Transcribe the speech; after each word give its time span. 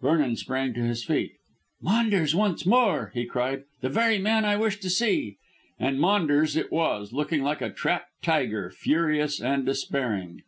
Vernon 0.00 0.34
sprang 0.34 0.72
to 0.72 0.82
his 0.82 1.04
feet. 1.04 1.32
"Maunders 1.82 2.34
once 2.34 2.64
more!" 2.64 3.10
He 3.12 3.26
cried; 3.26 3.64
"The 3.82 3.90
very 3.90 4.16
man 4.16 4.46
I 4.46 4.56
wish 4.56 4.80
to 4.80 4.88
see." 4.88 5.36
And 5.78 6.00
Maunders 6.00 6.56
it 6.56 6.72
was, 6.72 7.12
looking 7.12 7.42
like 7.42 7.60
a 7.60 7.68
trapped 7.68 8.22
tiger, 8.22 8.70
furious 8.70 9.42
and 9.42 9.66
despairing. 9.66 10.40